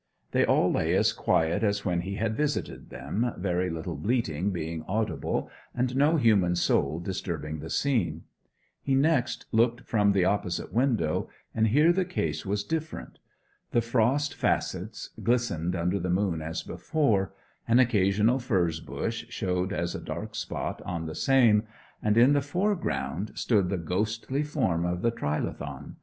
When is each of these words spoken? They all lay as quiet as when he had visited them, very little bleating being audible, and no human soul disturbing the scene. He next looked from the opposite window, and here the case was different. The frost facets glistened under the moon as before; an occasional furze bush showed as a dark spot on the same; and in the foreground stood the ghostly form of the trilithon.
They 0.31 0.43
all 0.47 0.71
lay 0.71 0.95
as 0.95 1.13
quiet 1.13 1.61
as 1.61 1.85
when 1.85 2.01
he 2.01 2.15
had 2.15 2.35
visited 2.35 2.89
them, 2.89 3.33
very 3.37 3.69
little 3.69 3.95
bleating 3.95 4.49
being 4.49 4.81
audible, 4.87 5.47
and 5.75 5.95
no 5.95 6.17
human 6.17 6.55
soul 6.55 6.99
disturbing 6.99 7.59
the 7.59 7.69
scene. 7.69 8.23
He 8.81 8.95
next 8.95 9.45
looked 9.51 9.81
from 9.81 10.11
the 10.11 10.25
opposite 10.25 10.73
window, 10.73 11.29
and 11.53 11.67
here 11.67 11.93
the 11.93 12.03
case 12.03 12.47
was 12.47 12.63
different. 12.63 13.19
The 13.73 13.81
frost 13.81 14.33
facets 14.33 15.11
glistened 15.21 15.75
under 15.75 15.99
the 15.99 16.09
moon 16.09 16.41
as 16.41 16.63
before; 16.63 17.33
an 17.67 17.77
occasional 17.77 18.39
furze 18.39 18.79
bush 18.79 19.27
showed 19.29 19.71
as 19.71 19.93
a 19.93 19.99
dark 20.01 20.33
spot 20.33 20.81
on 20.83 21.05
the 21.05 21.13
same; 21.13 21.67
and 22.01 22.17
in 22.17 22.33
the 22.33 22.41
foreground 22.41 23.33
stood 23.35 23.69
the 23.69 23.77
ghostly 23.77 24.41
form 24.41 24.83
of 24.83 25.03
the 25.03 25.11
trilithon. 25.11 25.97